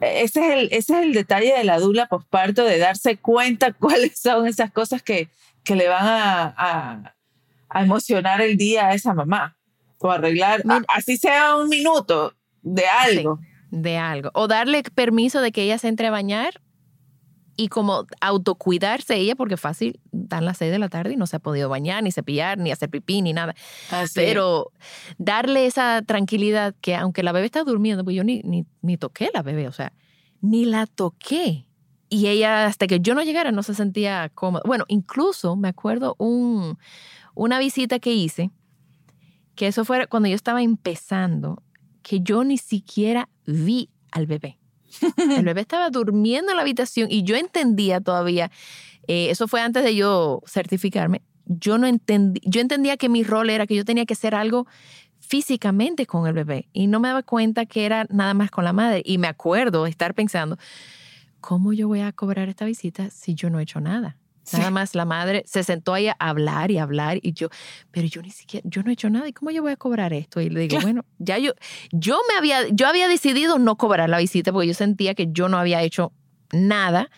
ese, 0.00 0.40
es 0.40 0.52
el, 0.52 0.68
ese 0.72 0.94
es 0.94 1.02
el 1.04 1.12
detalle 1.12 1.56
de 1.56 1.62
la 1.62 1.78
dula 1.78 2.08
posparto, 2.08 2.64
de 2.64 2.78
darse 2.78 3.16
cuenta 3.18 3.72
cuáles 3.78 4.18
son 4.18 4.48
esas 4.48 4.72
cosas 4.72 5.02
que, 5.02 5.28
que 5.62 5.76
le 5.76 5.88
van 5.88 6.06
a 6.06 6.54
a 6.58 7.14
emocionar 7.72 8.40
el 8.40 8.56
día 8.56 8.88
a 8.88 8.94
esa 8.94 9.14
mamá 9.14 9.56
o 9.98 10.10
arreglar, 10.10 10.62
así 10.88 11.16
sea 11.16 11.56
un 11.56 11.68
minuto 11.68 12.34
de 12.62 12.86
algo. 12.86 13.38
de 13.70 13.96
algo. 13.98 14.30
O 14.34 14.48
darle 14.48 14.82
permiso 14.82 15.40
de 15.40 15.52
que 15.52 15.62
ella 15.62 15.78
se 15.78 15.88
entre 15.88 16.08
a 16.08 16.10
bañar 16.10 16.60
y 17.56 17.68
como 17.68 18.06
autocuidarse 18.22 19.16
ella, 19.16 19.34
porque 19.34 19.58
fácil, 19.58 20.00
dan 20.12 20.46
las 20.46 20.56
seis 20.56 20.72
de 20.72 20.78
la 20.78 20.88
tarde 20.88 21.12
y 21.12 21.16
no 21.16 21.26
se 21.26 21.36
ha 21.36 21.40
podido 21.40 21.68
bañar, 21.68 22.02
ni 22.02 22.10
cepillar, 22.10 22.56
ni 22.56 22.72
hacer 22.72 22.88
pipí, 22.88 23.20
ni 23.20 23.34
nada. 23.34 23.54
Pero 24.14 24.72
darle 25.18 25.66
esa 25.66 26.00
tranquilidad 26.00 26.74
que 26.80 26.96
aunque 26.96 27.22
la 27.22 27.32
bebé 27.32 27.44
está 27.44 27.62
durmiendo, 27.62 28.02
pues 28.02 28.16
yo 28.16 28.24
ni, 28.24 28.40
ni, 28.44 28.64
ni 28.80 28.96
toqué 28.96 29.28
la 29.34 29.42
bebé, 29.42 29.68
o 29.68 29.72
sea, 29.72 29.92
ni 30.40 30.64
la 30.64 30.86
toqué. 30.86 31.66
Y 32.08 32.28
ella, 32.28 32.64
hasta 32.64 32.86
que 32.86 33.00
yo 33.00 33.14
no 33.14 33.22
llegara, 33.22 33.52
no 33.52 33.62
se 33.62 33.74
sentía 33.74 34.30
cómoda. 34.34 34.62
Bueno, 34.64 34.84
incluso 34.88 35.54
me 35.54 35.68
acuerdo 35.68 36.16
un, 36.18 36.78
una 37.34 37.58
visita 37.58 37.98
que 37.98 38.12
hice, 38.12 38.50
que 39.54 39.66
eso 39.66 39.84
fue 39.84 40.06
cuando 40.06 40.28
yo 40.28 40.34
estaba 40.34 40.62
empezando, 40.62 41.62
que 42.02 42.20
yo 42.20 42.44
ni 42.44 42.58
siquiera 42.58 43.28
vi 43.46 43.90
al 44.10 44.26
bebé. 44.26 44.58
El 45.16 45.44
bebé 45.44 45.60
estaba 45.60 45.90
durmiendo 45.90 46.50
en 46.50 46.56
la 46.56 46.62
habitación 46.62 47.08
y 47.10 47.22
yo 47.22 47.36
entendía 47.36 48.00
todavía, 48.00 48.50
eh, 49.06 49.30
eso 49.30 49.46
fue 49.48 49.60
antes 49.60 49.84
de 49.84 49.94
yo 49.94 50.42
certificarme, 50.46 51.22
yo 51.46 51.78
no 51.78 51.86
entendí, 51.86 52.40
yo 52.44 52.60
entendía 52.60 52.96
que 52.96 53.08
mi 53.08 53.24
rol 53.24 53.50
era 53.50 53.66
que 53.66 53.76
yo 53.76 53.84
tenía 53.84 54.06
que 54.06 54.14
hacer 54.14 54.34
algo 54.34 54.66
físicamente 55.18 56.06
con 56.06 56.26
el 56.26 56.32
bebé 56.32 56.68
y 56.72 56.86
no 56.86 56.98
me 56.98 57.08
daba 57.08 57.22
cuenta 57.22 57.66
que 57.66 57.86
era 57.86 58.06
nada 58.10 58.34
más 58.34 58.50
con 58.50 58.64
la 58.64 58.72
madre. 58.72 59.02
Y 59.04 59.18
me 59.18 59.28
acuerdo 59.28 59.86
estar 59.86 60.14
pensando, 60.14 60.58
¿cómo 61.40 61.72
yo 61.72 61.88
voy 61.88 62.00
a 62.00 62.12
cobrar 62.12 62.48
esta 62.48 62.64
visita 62.64 63.10
si 63.10 63.34
yo 63.34 63.50
no 63.50 63.60
he 63.60 63.62
hecho 63.62 63.80
nada? 63.80 64.16
Nada 64.52 64.70
más 64.70 64.94
la 64.94 65.04
madre 65.04 65.44
se 65.46 65.62
sentó 65.62 65.94
ahí 65.94 66.08
a 66.08 66.16
hablar 66.18 66.70
y 66.70 66.78
hablar 66.78 67.18
y 67.22 67.32
yo, 67.32 67.48
pero 67.90 68.06
yo 68.06 68.20
ni 68.22 68.30
siquiera, 68.30 68.66
yo 68.68 68.82
no 68.82 68.90
he 68.90 68.94
hecho 68.94 69.08
nada 69.10 69.28
y 69.28 69.32
cómo 69.32 69.50
yo 69.50 69.62
voy 69.62 69.72
a 69.72 69.76
cobrar 69.76 70.12
esto? 70.12 70.40
Y 70.40 70.50
le 70.50 70.60
digo, 70.60 70.80
bueno, 70.80 71.04
ya 71.18 71.38
yo, 71.38 71.52
yo 71.92 72.18
me 72.28 72.36
había, 72.36 72.68
yo 72.70 72.88
había 72.88 73.06
decidido 73.06 73.58
no 73.58 73.76
cobrar 73.76 74.08
la 74.08 74.18
visita 74.18 74.52
porque 74.52 74.68
yo 74.68 74.74
sentía 74.74 75.14
que 75.14 75.28
yo 75.30 75.48
no 75.48 75.58
había 75.58 75.82
hecho 75.82 76.12
nada 76.52 77.10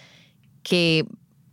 que 0.63 1.07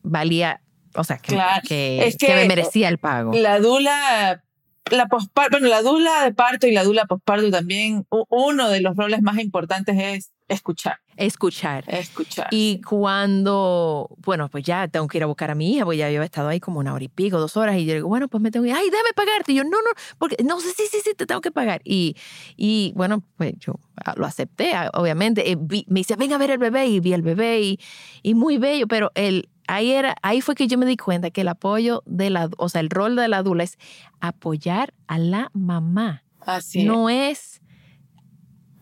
valía, 0.03 0.61
o 0.95 1.03
sea, 1.03 1.17
que, 1.17 1.39
que, 1.67 2.15
que, 2.19 2.35
me 2.35 2.45
merecía 2.45 2.89
el 2.89 2.97
pago. 2.97 3.31
La 3.33 3.59
dula 3.59 4.43
la 4.91 5.07
bueno, 5.07 5.67
la 5.67 5.81
dula 5.81 6.23
de 6.23 6.33
parto 6.33 6.67
y 6.67 6.71
la 6.71 6.83
dula 6.83 7.05
posparto 7.05 7.51
también, 7.51 8.05
uno 8.09 8.69
de 8.69 8.81
los 8.81 8.95
roles 8.95 9.21
más 9.21 9.37
importantes 9.39 9.95
es 9.97 10.31
escuchar. 10.49 10.99
Escuchar. 11.15 11.83
Escuchar. 11.87 12.47
Y 12.51 12.81
cuando, 12.81 14.09
bueno, 14.17 14.49
pues 14.49 14.63
ya 14.63 14.87
tengo 14.87 15.07
que 15.07 15.17
ir 15.17 15.23
a 15.23 15.27
buscar 15.27 15.51
a 15.51 15.55
mi 15.55 15.73
hija, 15.73 15.85
pues 15.85 15.97
ya 15.97 16.09
yo 16.09 16.21
he 16.21 16.25
estado 16.25 16.47
ahí 16.49 16.59
como 16.59 16.79
una 16.79 16.93
hora 16.93 17.03
y 17.03 17.07
pico, 17.07 17.39
dos 17.39 17.57
horas, 17.57 17.77
y 17.77 17.85
yo 17.85 17.93
digo, 17.93 18.07
bueno, 18.07 18.27
pues 18.27 18.41
me 18.41 18.51
tengo 18.51 18.63
que 18.63 18.69
ir, 18.69 18.75
ay, 18.75 18.89
déjame 18.89 19.13
pagarte. 19.15 19.51
Y 19.51 19.55
yo, 19.55 19.63
no, 19.63 19.71
no, 19.81 19.89
porque, 20.17 20.43
no 20.43 20.59
sé, 20.59 20.69
sí, 20.71 20.83
sí, 20.89 20.97
sí, 21.03 21.13
te 21.15 21.25
tengo 21.25 21.41
que 21.41 21.51
pagar. 21.51 21.81
Y, 21.83 22.15
y 22.57 22.93
bueno, 22.95 23.23
pues 23.37 23.53
yo 23.59 23.73
ah, 24.03 24.13
lo 24.17 24.25
acepté, 24.25 24.73
ah, 24.73 24.89
obviamente. 24.93 25.51
Eh, 25.51 25.57
me 25.57 25.99
dice, 25.99 26.15
venga 26.15 26.35
a 26.35 26.39
ver 26.39 26.51
el 26.51 26.57
bebé, 26.57 26.87
y 26.87 26.99
vi 26.99 27.13
el 27.13 27.21
bebé, 27.21 27.61
y, 27.61 27.79
y 28.23 28.33
muy 28.33 28.57
bello, 28.57 28.87
pero 28.87 29.11
el, 29.15 29.49
ahí, 29.67 29.91
era, 29.91 30.15
ahí 30.21 30.41
fue 30.41 30.55
que 30.55 30.67
yo 30.67 30.77
me 30.77 30.85
di 30.85 30.97
cuenta 30.97 31.31
que 31.31 31.41
el 31.41 31.47
apoyo 31.47 32.01
de 32.05 32.29
la, 32.29 32.49
o 32.57 32.69
sea, 32.69 32.81
el 32.81 32.89
rol 32.89 33.15
de 33.15 33.27
la 33.27 33.43
dula 33.43 33.63
es 33.63 33.77
apoyar 34.19 34.93
a 35.07 35.17
la 35.19 35.49
mamá. 35.53 36.23
Así 36.41 36.83
No 36.83 37.09
es 37.09 37.61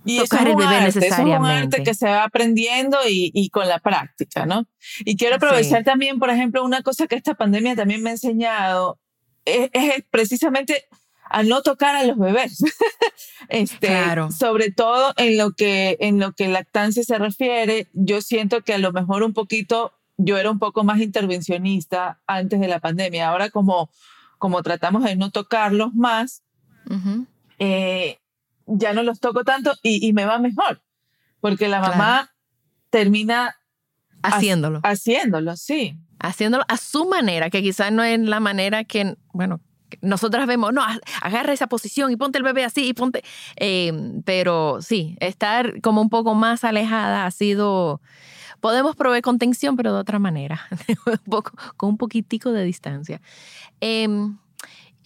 y 0.07 0.19
tocar 0.19 0.47
el 0.47 0.55
bebé 0.55 0.81
necesariamente. 0.81 1.27
Es 1.27 1.39
un 1.39 1.45
arte 1.45 1.83
que 1.83 1.93
se 1.93 2.07
va 2.07 2.23
aprendiendo 2.23 2.97
y, 3.07 3.31
y, 3.33 3.49
con 3.49 3.67
la 3.67 3.79
práctica, 3.79 4.45
¿no? 4.45 4.65
Y 4.99 5.17
quiero 5.17 5.35
aprovechar 5.35 5.83
también, 5.83 6.19
por 6.19 6.29
ejemplo, 6.29 6.63
una 6.63 6.81
cosa 6.81 7.07
que 7.07 7.15
esta 7.15 7.35
pandemia 7.35 7.75
también 7.75 8.01
me 8.01 8.09
ha 8.09 8.13
enseñado, 8.13 8.99
es, 9.45 9.69
es 9.73 10.03
precisamente 10.09 10.85
a 11.29 11.43
no 11.43 11.61
tocar 11.61 11.95
a 11.95 12.03
los 12.03 12.17
bebés. 12.17 12.63
este, 13.49 13.87
claro. 13.87 14.31
Sobre 14.31 14.71
todo 14.71 15.13
en 15.17 15.37
lo 15.37 15.51
que 15.51 15.97
en 15.99 16.19
lo 16.19 16.33
que 16.33 16.47
lactancia 16.47 17.03
se 17.03 17.17
refiere, 17.17 17.87
yo 17.93 18.21
siento 18.21 18.61
que 18.61 18.73
a 18.73 18.77
lo 18.77 18.91
mejor 18.91 19.23
un 19.23 19.33
poquito 19.33 19.93
yo 20.17 20.37
era 20.37 20.49
un 20.49 20.59
poco 20.59 20.83
más 20.83 20.99
intervencionista 20.99 22.19
antes 22.25 22.59
de 22.59 22.67
la 22.67 22.79
pandemia. 22.79 23.29
Ahora 23.29 23.49
como, 23.49 23.89
como 24.39 24.63
tratamos 24.63 25.03
de 25.03 25.15
no 25.15 25.31
tocarlos 25.31 25.93
más, 25.93 26.43
eh, 27.59 28.17
ya 28.67 28.93
no 28.93 29.03
los 29.03 29.19
toco 29.19 29.43
tanto 29.43 29.73
y, 29.81 30.13
me 30.13 30.25
va 30.25 30.39
mejor, 30.39 30.81
porque 31.39 31.67
la 31.67 31.79
mamá 31.81 32.31
termina 32.89 33.55
haciéndolo. 34.21 34.81
haciéndolo, 34.83 35.55
sí. 35.55 35.97
Haciéndolo 36.19 36.63
a 36.67 36.77
su 36.77 37.07
manera, 37.07 37.49
que 37.49 37.61
quizás 37.61 37.91
no 37.91 38.03
es 38.03 38.19
la 38.19 38.39
manera 38.39 38.83
que, 38.83 39.15
bueno, 39.33 39.61
nosotras 40.01 40.47
vemos, 40.47 40.73
no, 40.73 40.81
agarra 41.21 41.53
esa 41.53 41.67
posición 41.67 42.11
y 42.11 42.17
ponte 42.17 42.37
el 42.37 42.43
bebé 42.43 42.65
así 42.65 42.87
y 42.87 42.93
ponte, 42.93 43.23
eh, 43.55 43.93
pero 44.25 44.79
sí, 44.81 45.15
estar 45.19 45.79
como 45.81 46.01
un 46.01 46.09
poco 46.09 46.33
más 46.33 46.63
alejada 46.63 47.25
ha 47.25 47.31
sido 47.31 48.01
Podemos 48.59 48.95
proveer 48.95 49.21
contención, 49.21 49.75
pero 49.75 49.93
de 49.93 49.99
otra 49.99 50.19
manera, 50.19 50.61
con 51.77 51.89
un 51.89 51.97
poquitico 51.97 52.51
de 52.51 52.63
distancia. 52.63 53.21
Em, 53.79 54.37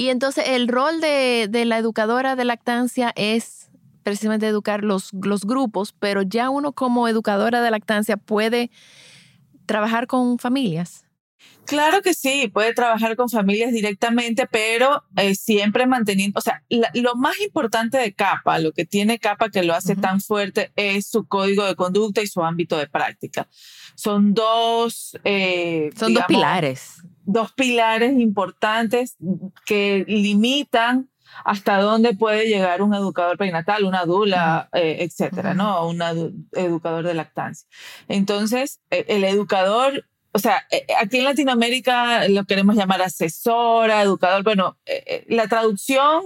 y 0.02 0.10
entonces 0.10 0.46
el 0.48 0.68
rol 0.68 1.00
de, 1.00 1.48
la 1.64 1.78
educadora 1.78 2.36
de 2.36 2.44
lactancia 2.44 3.14
es 3.16 3.70
precisamente 4.02 4.48
educar 4.48 4.84
los, 4.84 5.12
los 5.14 5.42
grupos, 5.46 5.94
pero 5.94 6.24
ya 6.24 6.50
uno 6.50 6.72
como 6.72 7.08
educadora 7.08 7.62
de 7.62 7.70
lactancia 7.70 8.18
puede 8.18 8.72
trabajar 9.68 10.08
con 10.08 10.40
familias. 10.40 11.06
Claro 11.66 12.02
que 12.02 12.16
sí, 12.16 12.50
puede 12.52 12.74
trabajar 12.74 13.16
con 13.16 13.30
familias 13.30 13.74
directamente, 13.74 14.48
pero 14.48 15.04
eh, 15.18 15.36
siempre 15.36 15.86
manteniendo, 15.86 16.40
o 16.40 16.42
sea, 16.42 16.64
lo 16.96 17.14
más 17.14 17.40
importante 17.40 18.00
de 18.00 18.12
CAPA, 18.12 18.58
lo 18.58 18.72
que 18.72 18.86
tiene 18.86 19.20
CAPA 19.20 19.50
que 19.50 19.62
lo 19.62 19.76
hace 19.76 19.96
tan 19.96 20.20
fuerte 20.20 20.72
es 20.78 21.06
su 21.06 21.28
código 21.28 21.64
de 21.64 21.76
conducta 21.76 22.24
y 22.24 22.28
su 22.28 22.44
ámbito 22.44 22.76
de 22.76 22.88
práctica. 22.88 23.48
Son 23.94 24.34
dos... 24.34 25.16
Eh, 25.26 25.92
Son 25.96 26.12
dos 26.12 26.26
pilares. 26.28 27.04
Dos 27.24 27.52
pilares 27.54 28.20
importantes 28.20 29.18
que 29.66 30.06
limitan 30.08 31.10
hasta 31.46 31.80
dónde 31.80 32.14
puede 32.14 32.48
llegar 32.48 32.82
un 32.82 32.94
educador 32.94 33.38
prenatal, 33.38 33.86
una 33.86 34.06
dula, 34.06 34.70
eh, 34.74 34.98
etcétera, 35.00 35.54
¿no? 35.54 35.88
Un 35.88 36.02
educador 36.52 37.06
de 37.06 37.14
lactancia. 37.14 37.68
Entonces, 38.08 38.82
el 38.90 39.24
educador 39.24 40.06
o 40.34 40.40
sea, 40.40 40.66
eh, 40.72 40.86
eh, 40.88 40.94
aquí 41.02 41.18
en 41.18 41.26
Latinoamérica 41.26 42.26
lo 42.30 42.46
queremos 42.46 42.78
llamar 42.78 43.02
asesora, 43.02 44.02
educador. 44.02 44.44
Bueno, 44.44 44.78
la 45.28 45.48
traducción 45.50 46.24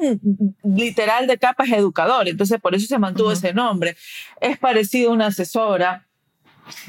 literal 0.64 1.26
de 1.26 1.40
capa 1.40 1.64
es 1.64 1.72
educador, 1.72 2.28
entonces 2.28 2.62
por 2.62 2.76
eso 2.76 2.86
se 2.86 3.00
mantuvo 3.00 3.32
ese 3.32 3.54
nombre. 3.54 3.98
Es 4.42 4.60
parecido 4.60 5.10
a 5.10 5.14
una 5.14 5.28
asesora, 5.28 6.06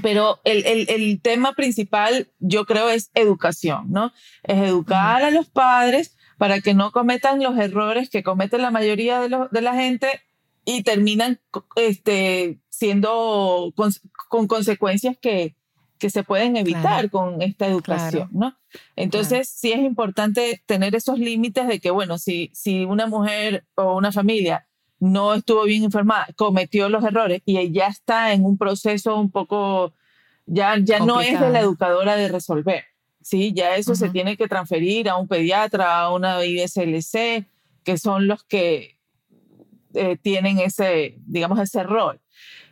pero 0.02 0.40
el, 0.44 0.64
el, 0.66 0.88
el, 0.88 1.20
tema 1.20 1.54
principal 1.54 2.28
yo 2.38 2.64
creo 2.64 2.88
es 2.88 3.10
educación, 3.14 3.90
¿no? 3.90 4.12
Es 4.42 4.58
educar 4.58 5.22
a 5.22 5.30
los 5.30 5.48
padres 5.48 6.16
para 6.38 6.60
que 6.60 6.74
no 6.74 6.92
cometan 6.92 7.42
los 7.42 7.58
errores 7.58 8.10
que 8.10 8.22
cometen 8.22 8.62
la 8.62 8.70
mayoría 8.70 9.20
de, 9.20 9.46
de 9.50 9.60
la 9.62 9.74
gente 9.74 10.22
y 10.64 10.82
terminan 10.82 11.40
este, 11.76 12.58
siendo 12.68 13.72
con, 13.76 13.92
con 14.28 14.46
consecuencias 14.46 15.16
que, 15.18 15.54
que 15.98 16.10
se 16.10 16.24
pueden 16.24 16.56
evitar 16.56 17.10
con 17.10 17.40
esta 17.42 17.66
educación, 17.66 18.28
¿no? 18.32 18.56
Entonces, 18.96 19.48
sí 19.48 19.72
es 19.72 19.78
importante 19.78 20.62
tener 20.66 20.94
esos 20.94 21.18
límites 21.18 21.66
de 21.68 21.80
que, 21.80 21.90
bueno, 21.90 22.18
si, 22.18 22.50
si 22.52 22.84
una 22.84 23.06
mujer 23.06 23.64
o 23.74 23.96
una 23.96 24.12
familia 24.12 24.66
no 24.98 25.34
estuvo 25.34 25.64
bien 25.64 25.82
informada, 25.82 26.26
cometió 26.36 26.88
los 26.88 27.04
errores 27.04 27.42
y 27.44 27.70
ya 27.72 27.88
está 27.88 28.32
en 28.32 28.44
un 28.44 28.56
proceso 28.56 29.18
un 29.18 29.30
poco, 29.30 29.92
ya, 30.46 30.76
ya 30.78 31.00
no 31.00 31.20
es 31.20 31.38
de 31.38 31.50
la 31.50 31.60
educadora 31.60 32.16
de 32.16 32.28
resolver, 32.28 32.84
¿sí? 33.20 33.52
Ya 33.54 33.76
eso 33.76 33.94
se 33.94 34.08
tiene 34.08 34.36
que 34.36 34.48
transferir 34.48 35.08
a 35.08 35.16
un 35.16 35.28
pediatra, 35.28 36.00
a 36.00 36.12
una 36.12 36.44
ISLC, 36.44 37.46
que 37.84 37.98
son 37.98 38.26
los 38.26 38.42
que 38.44 38.98
eh, 39.94 40.16
tienen 40.20 40.58
ese, 40.58 41.16
digamos, 41.26 41.58
ese 41.58 41.82
rol. 41.82 42.20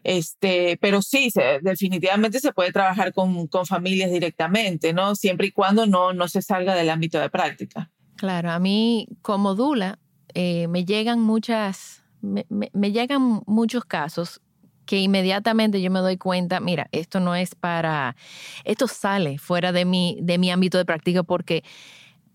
Este, 0.02 0.76
pero 0.82 1.00
sí, 1.00 1.32
definitivamente 1.62 2.38
se 2.38 2.52
puede 2.52 2.72
trabajar 2.72 3.14
con, 3.14 3.46
con, 3.46 3.64
familias 3.64 4.10
directamente, 4.10 4.92
¿no? 4.92 5.14
Siempre 5.16 5.46
y 5.46 5.52
cuando 5.52 5.86
no, 5.86 6.12
no 6.12 6.28
se 6.28 6.42
salga 6.42 6.74
del 6.74 6.90
ámbito 6.90 7.18
de 7.18 7.30
práctica. 7.30 7.90
Claro, 8.16 8.50
a 8.50 8.58
mí 8.58 9.08
como 9.22 9.54
Dula 9.54 9.98
eh, 10.34 10.68
me 10.68 10.84
llegan 10.84 11.20
muchas, 11.20 12.03
me, 12.24 12.70
me, 12.72 12.92
llegan 12.92 13.42
muchos 13.46 13.84
casos 13.84 14.40
que 14.86 14.98
inmediatamente 14.98 15.80
yo 15.80 15.90
me 15.90 16.00
doy 16.00 16.16
cuenta, 16.16 16.60
mira, 16.60 16.88
esto 16.92 17.20
no 17.20 17.34
es 17.34 17.54
para, 17.54 18.16
esto 18.64 18.86
sale 18.86 19.38
fuera 19.38 19.72
de 19.72 19.84
mi, 19.84 20.18
de 20.22 20.38
mi 20.38 20.50
ámbito 20.50 20.78
de 20.78 20.84
práctica 20.84 21.22
porque 21.22 21.64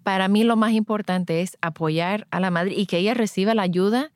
para 0.04 0.28
mí 0.28 0.44
lo 0.44 0.56
más 0.56 0.72
importante 0.74 1.42
es 1.42 1.58
apoyar 1.62 2.28
a 2.32 2.40
la 2.40 2.52
madre 2.52 2.74
y 2.76 2.86
que 2.86 2.98
ella 2.98 3.14
reciba 3.14 3.54
la 3.54 3.64
ayuda 3.64 4.12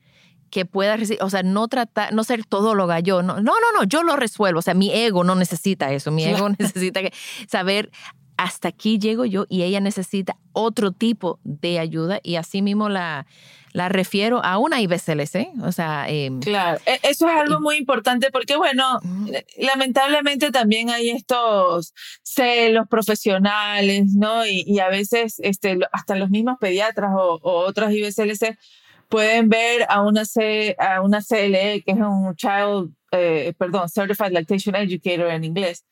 que 0.50 0.66
pueda 0.66 0.98
recibir, 0.98 1.22
o 1.24 1.30
sea, 1.30 1.42
no 1.42 1.68
tratar, 1.68 2.14
no 2.14 2.24
ser 2.24 2.46
todóloga 2.46 3.00
yo, 3.00 3.24
no, 3.24 3.36
no, 3.36 3.54
no, 3.54 3.80
no, 3.80 3.84
yo 3.86 4.04
lo 4.04 4.16
resuelvo, 4.16 4.60
o 4.60 4.62
sea, 4.62 4.76
mi 4.76 4.92
ego 4.92 5.24
no 5.24 5.36
necesita 5.36 5.92
eso, 5.92 6.12
mi 6.12 6.26
ego 6.26 6.48
necesita 6.60 7.02
que, 7.02 7.12
saber 7.48 7.92
hasta 8.38 8.68
aquí 8.68 9.00
llego 9.00 9.26
yo 9.26 9.46
y 9.50 9.64
ella 9.64 9.80
necesita 9.80 10.38
otro 10.52 10.92
tipo 10.92 11.40
de 11.44 11.80
ayuda 11.80 12.20
y 12.24 12.36
así 12.36 12.62
mismo 12.62 12.90
la, 12.90 13.26
la 13.74 13.90
refiero 13.90 14.44
a 14.44 14.60
una 14.60 14.80
IBCLC. 14.80 15.50
O 15.64 15.72
sea, 15.72 16.08
em, 16.08 16.40
claro, 16.40 16.80
e, 16.86 17.00
eso 17.04 17.28
es 17.28 17.36
algo 17.36 17.60
muy 17.60 17.76
importante 17.78 18.30
porque, 18.32 18.56
bueno, 18.56 19.00
eh, 19.34 19.46
lamentablemente 19.58 20.52
también 20.52 20.90
hay 20.90 21.10
estos 21.10 21.94
celos 22.22 22.88
profesionales, 22.88 24.14
¿no? 24.16 24.46
Y, 24.46 24.80
a 24.80 24.90
veces 24.90 25.40
este, 25.40 25.80
hasta 25.92 26.16
los 26.16 26.30
mismos 26.30 26.58
pediatras 26.60 27.12
o, 27.16 27.40
otras 27.44 27.94
IBCLC 27.94 28.58
pueden 29.10 29.50
ver 29.50 29.86
a 29.90 30.02
una, 30.02 30.26
C, 30.26 30.76
a 30.80 31.02
una 31.02 31.22
CLE, 31.22 31.84
que 31.84 31.92
es 31.92 31.98
un 31.98 32.36
Child, 32.36 32.94
eh, 33.12 33.54
perdón, 33.58 33.90
Certified 33.90 34.32
Lactation 34.32 34.76
Educator 34.76 35.30
en 35.32 35.44
inglés, 35.44 35.86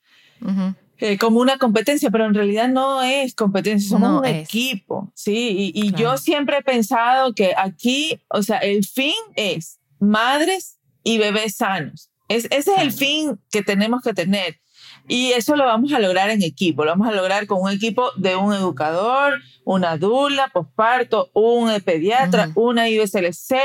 eh, 1.03 1.17
como 1.17 1.39
una 1.39 1.57
competencia, 1.57 2.11
pero 2.11 2.25
en 2.25 2.35
realidad 2.35 2.69
no 2.69 3.01
es 3.01 3.33
competencia, 3.33 3.89
somos 3.89 4.19
un 4.21 4.25
equipo, 4.27 5.11
¿sí? 5.15 5.71
Y, 5.73 5.91
yo 5.93 6.15
siempre 6.17 6.57
he 6.59 6.61
pensado 6.61 7.33
que 7.33 7.55
aquí, 7.57 8.21
o 8.27 8.43
sea, 8.43 8.59
el 8.59 8.85
fin 8.85 9.15
es 9.35 9.79
madres 9.99 10.77
y 11.03 11.17
bebés 11.17 11.55
sanos. 11.55 12.11
Es, 12.27 12.45
ese 12.51 12.73
es 12.73 12.77
el 12.77 12.91
fin 12.91 13.39
que 13.49 13.63
tenemos 13.63 14.03
que 14.03 14.13
tener. 14.13 14.59
Y 15.07 15.31
eso 15.31 15.55
lo 15.55 15.65
vamos 15.65 15.91
a 15.91 15.99
lograr 15.99 16.29
en 16.29 16.43
equipo, 16.43 16.85
lo 16.85 16.91
vamos 16.91 17.07
a 17.07 17.13
lograr 17.13 17.47
con 17.47 17.59
un 17.63 17.71
equipo 17.71 18.11
de 18.17 18.35
un 18.35 18.53
educador, 18.53 19.41
una 19.65 19.97
dula, 19.97 20.49
posparto, 20.53 21.31
un 21.33 21.71
pediatra, 21.81 22.51
una 22.53 22.89
IBCLC, 22.89 23.55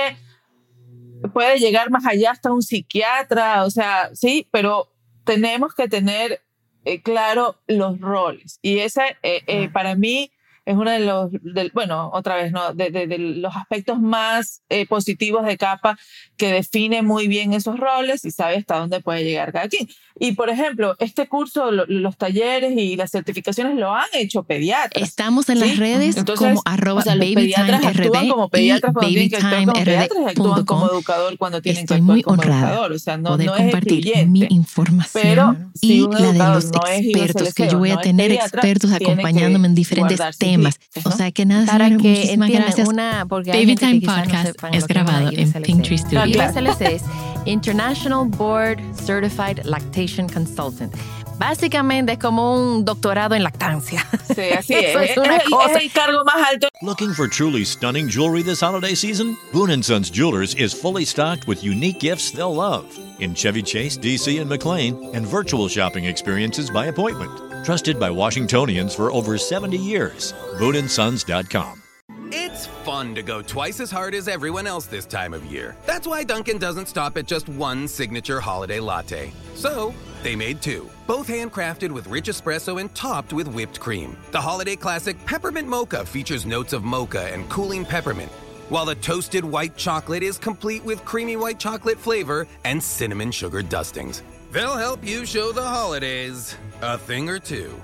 puede 1.34 1.58
llegar 1.58 1.90
más 1.90 2.06
allá 2.06 2.30
hasta 2.30 2.50
un 2.50 2.62
psiquiatra, 2.62 3.66
o 3.66 3.70
sea, 3.70 4.08
sí, 4.14 4.48
pero 4.50 4.90
tenemos 5.24 5.74
que 5.74 5.86
tener 5.86 6.40
eh, 6.86 7.02
claro 7.02 7.56
los 7.66 8.00
roles. 8.00 8.58
Y 8.62 8.78
ese, 8.78 9.16
eh, 9.22 9.42
eh, 9.46 9.68
para 9.68 9.96
mí, 9.96 10.30
es 10.66 10.76
uno 10.76 10.90
de 10.90 10.98
los, 10.98 11.30
bueno, 11.72 12.10
otra 12.12 12.34
vez, 12.34 12.50
¿no? 12.50 12.74
De, 12.74 13.16
los 13.18 13.54
aspectos 13.54 14.00
más 14.00 14.62
eh, 14.68 14.84
positivos 14.86 15.46
de 15.46 15.56
capa 15.56 15.96
que 16.36 16.52
define 16.52 17.02
muy 17.02 17.28
bien 17.28 17.52
esos 17.52 17.78
roles 17.78 18.24
y 18.24 18.32
sabe 18.32 18.56
hasta 18.56 18.78
dónde 18.78 19.00
puede 19.00 19.22
llegar 19.22 19.52
cada 19.52 19.68
quien. 19.68 19.88
Y, 20.18 20.32
por 20.32 20.50
ejemplo, 20.50 20.96
este 20.98 21.28
curso, 21.28 21.70
los 21.70 22.16
talleres 22.16 22.72
y 22.76 22.96
las 22.96 23.10
certificaciones 23.10 23.76
lo 23.76 23.94
han 23.94 24.08
hecho 24.14 24.42
pediatras. 24.42 25.08
Estamos 25.08 25.48
en 25.50 25.60
las 25.60 25.76
redes 25.76 26.16
como 26.36 26.62
arroba 26.64 27.02
babytimerd 27.04 28.28
como 28.28 28.48
pediatras 28.48 28.92
cuando 28.92 29.08
tienen 29.08 29.28
que 29.30 29.36
actuar 29.36 29.64
como 29.64 29.84
pediatras 29.84 30.26
actúan 30.26 30.64
como 30.64 30.90
educador 30.90 31.38
cuando 31.38 31.62
tienen 31.62 31.82
Estoy 31.82 31.98
que 31.98 32.00
actuar 32.00 32.14
muy 32.14 32.22
como 32.22 32.42
educador. 32.42 32.92
O 32.92 32.98
sea, 32.98 33.16
no, 33.18 33.36
no 33.36 33.54
es 33.54 33.62
compartir 33.62 34.26
mi 34.26 34.46
información 34.48 35.22
pero 35.22 35.56
y 35.80 36.08
la 36.08 36.32
de 36.32 36.38
los 36.38 36.64
expertos 36.66 37.54
que 37.54 37.68
yo 37.68 37.78
voy 37.78 37.90
a 37.90 37.98
tener 37.98 38.32
expertos 38.32 38.90
acompañándome 38.92 39.68
en 39.68 39.74
diferentes 39.74 40.38
temas 40.38 40.55
o 41.04 41.10
sea 41.10 41.30
que 41.30 41.44
nada, 41.44 41.66
para 41.66 41.88
que 41.88 41.96
muchísimas 41.96 42.50
gracias. 42.50 42.88
Una, 42.88 43.26
porque 43.28 43.50
Baby 43.50 43.76
Time 43.76 44.00
Podcast 44.00 44.62
no 44.62 44.68
es 44.70 44.86
grabado 44.86 45.30
en 45.32 45.52
Pinktree 45.52 45.98
Studio. 45.98 46.26
IBSLC 46.26 46.80
es 46.82 47.02
International 47.44 48.26
Board 48.26 48.78
Certified 48.94 49.64
Lactation 49.64 50.28
Consultant. 50.28 50.94
Básicamente 51.38 52.12
es 52.12 52.18
como 52.18 52.54
un 52.54 52.84
doctorado 52.84 53.34
en 53.34 53.42
lactancia. 53.42 54.06
Sí, 54.34 54.42
así 54.56 54.74
es. 54.74 55.10
es, 55.10 55.16
una 55.18 55.38
cosa. 55.40 55.72
es 55.72 55.82
el 55.82 55.92
cargo 55.92 56.24
más 56.24 56.48
alto. 56.48 56.68
Looking 56.82 57.12
for 57.12 57.28
truly 57.28 57.64
stunning 57.64 58.08
jewelry 58.08 58.42
this 58.42 58.62
holiday 58.62 58.94
season? 58.94 59.36
Boone 59.52 59.82
Sons 59.82 60.10
Jewelers 60.10 60.54
is 60.54 60.72
fully 60.72 61.04
stocked 61.04 61.46
with 61.46 61.62
unique 61.62 62.00
gifts 62.00 62.30
they'll 62.30 62.54
love 62.54 62.84
in 63.18 63.34
Chevy 63.34 63.62
Chase, 63.62 63.98
DC, 63.98 64.40
and 64.40 64.48
McLean, 64.48 64.96
and 65.14 65.26
virtual 65.26 65.68
shopping 65.68 66.06
experiences 66.06 66.70
by 66.70 66.86
appointment. 66.86 67.45
Trusted 67.66 67.98
by 67.98 68.10
Washingtonians 68.10 68.94
for 68.94 69.10
over 69.10 69.36
70 69.36 69.76
years. 69.76 70.34
BooneAndSons.com. 70.60 71.82
It's 72.30 72.68
fun 72.84 73.12
to 73.16 73.24
go 73.24 73.42
twice 73.42 73.80
as 73.80 73.90
hard 73.90 74.14
as 74.14 74.28
everyone 74.28 74.68
else 74.68 74.86
this 74.86 75.04
time 75.04 75.34
of 75.34 75.44
year. 75.46 75.74
That's 75.84 76.06
why 76.06 76.22
Duncan 76.22 76.58
doesn't 76.58 76.86
stop 76.86 77.16
at 77.16 77.26
just 77.26 77.48
one 77.48 77.88
signature 77.88 78.38
holiday 78.38 78.78
latte. 78.78 79.32
So, 79.56 79.92
they 80.22 80.36
made 80.36 80.62
two, 80.62 80.88
both 81.08 81.26
handcrafted 81.26 81.90
with 81.90 82.06
rich 82.06 82.28
espresso 82.28 82.80
and 82.80 82.94
topped 82.94 83.32
with 83.32 83.48
whipped 83.48 83.80
cream. 83.80 84.16
The 84.30 84.40
holiday 84.40 84.76
classic 84.76 85.16
Peppermint 85.26 85.66
Mocha 85.66 86.06
features 86.06 86.46
notes 86.46 86.72
of 86.72 86.84
mocha 86.84 87.32
and 87.32 87.50
cooling 87.50 87.84
peppermint, 87.84 88.30
while 88.68 88.84
the 88.84 88.94
toasted 88.94 89.44
white 89.44 89.76
chocolate 89.76 90.22
is 90.22 90.38
complete 90.38 90.84
with 90.84 91.04
creamy 91.04 91.36
white 91.36 91.58
chocolate 91.58 91.98
flavor 91.98 92.46
and 92.64 92.80
cinnamon 92.80 93.32
sugar 93.32 93.60
dustings. 93.60 94.22
They'll 94.56 94.78
help 94.78 95.06
you 95.06 95.26
show 95.26 95.52
the 95.52 95.60
holidays 95.60 96.56
a 96.80 96.96
thing 96.96 97.28
or 97.28 97.38
two. 97.38 97.74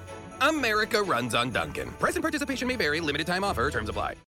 America 0.40 1.02
runs 1.02 1.34
on 1.34 1.50
Duncan. 1.50 1.90
Price 2.00 2.16
and 2.16 2.22
participation 2.22 2.66
may 2.66 2.76
vary, 2.76 2.98
limited 2.98 3.26
time 3.26 3.44
offer, 3.44 3.70
terms 3.70 3.90
apply. 3.90 4.14